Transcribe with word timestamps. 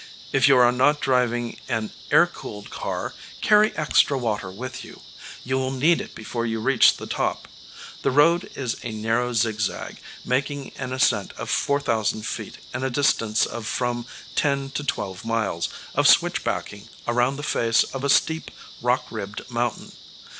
If 0.33 0.47
you 0.47 0.57
are 0.57 0.71
not 0.71 0.99
driving 0.99 1.59
an 1.69 1.91
air 2.09 2.25
cooled 2.25 2.71
car, 2.71 3.13
carry 3.39 3.71
extra 3.77 4.17
water 4.17 4.49
with 4.49 4.83
you. 4.83 5.01
You 5.43 5.59
will 5.59 5.69
need 5.69 6.01
it 6.01 6.15
before 6.15 6.43
you 6.43 6.59
reach 6.59 6.97
the 6.97 7.05
top. 7.05 7.47
The 8.01 8.09
road 8.09 8.49
is 8.55 8.77
a 8.81 8.91
narrow 8.93 9.31
zigzag, 9.33 9.97
making 10.25 10.71
an 10.79 10.91
ascent 10.91 11.33
of 11.37 11.51
4000 11.51 12.25
feet 12.25 12.57
in 12.73 12.83
a 12.83 12.89
distance 12.89 13.45
of 13.45 13.67
from 13.67 14.07
ten 14.35 14.71
to 14.71 14.83
twelve 14.83 15.23
miles 15.23 15.69
of 15.93 16.07
switch 16.07 16.43
backing 16.43 16.89
around 17.07 17.35
the 17.35 17.43
face 17.43 17.83
of 17.83 18.03
a 18.03 18.09
steep 18.09 18.49
rock 18.81 19.05
ribbed 19.11 19.51
mountain. 19.51 19.91